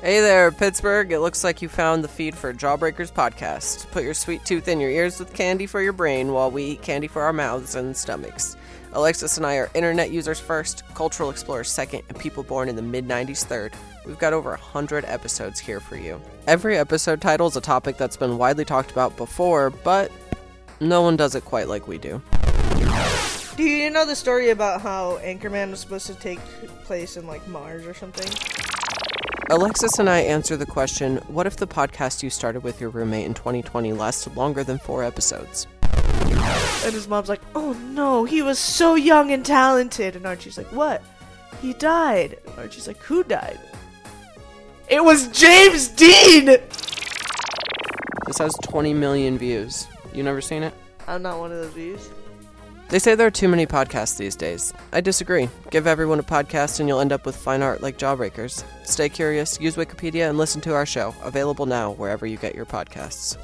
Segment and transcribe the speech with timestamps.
[0.00, 1.10] Hey there, Pittsburgh.
[1.10, 3.90] It looks like you found the feed for Jawbreakers podcast.
[3.90, 6.82] Put your sweet tooth in your ears with candy for your brain while we eat
[6.82, 8.56] candy for our mouths and stomachs.
[8.92, 12.82] Alexis and I are internet users first, cultural explorers second, and people born in the
[12.82, 13.72] mid 90s third.
[14.06, 16.22] We've got over 100 episodes here for you.
[16.46, 20.12] Every episode title is a topic that's been widely talked about before, but
[20.78, 22.22] no one does it quite like we do.
[23.56, 26.38] Do you know the story about how Anchorman was supposed to take
[26.84, 28.28] place in like Mars or something?
[29.50, 33.24] Alexis and I answer the question what if the podcast you started with your roommate
[33.24, 35.66] in 2020 lasted longer than four episodes?
[36.84, 40.70] And his mom's like, "Oh no, he was so young and talented." And Archie's like,
[40.70, 41.02] "What?
[41.62, 43.58] He died." And Archie's like, "Who died?"
[44.88, 46.44] It was James Dean.
[46.44, 49.86] This has 20 million views.
[50.12, 50.74] You never seen it?
[51.06, 52.10] I'm not one of those views.
[52.88, 54.72] They say there are too many podcasts these days.
[54.92, 55.48] I disagree.
[55.70, 58.64] Give everyone a podcast and you'll end up with fine art like Jawbreakers.
[58.84, 61.14] Stay curious, use Wikipedia, and listen to our show.
[61.22, 63.36] Available now wherever you get your podcasts.